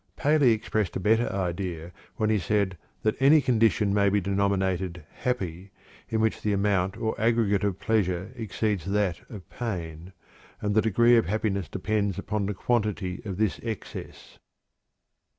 Paley 0.15 0.51
expressed 0.51 0.95
a 0.95 0.99
better 0.99 1.29
idea 1.31 1.91
when 2.15 2.31
he 2.31 2.39
said 2.39 2.75
that 3.03 3.15
"any 3.21 3.39
condition 3.39 3.93
may 3.93 4.09
be 4.09 4.19
denominated 4.19 5.03
'happy' 5.13 5.69
in 6.09 6.19
which 6.19 6.41
the 6.41 6.53
amount 6.53 6.97
or 6.97 7.13
aggregate 7.21 7.63
of 7.63 7.77
pleasure 7.79 8.31
exceeds 8.35 8.85
that 8.85 9.21
of 9.29 9.47
pain, 9.51 10.11
and 10.59 10.73
the 10.73 10.81
degree 10.81 11.17
of 11.17 11.27
happiness 11.27 11.69
depends 11.69 12.17
upon 12.17 12.47
the 12.47 12.55
quantity 12.55 13.21
of 13.25 13.37
this 13.37 13.59
excess." 13.61 14.39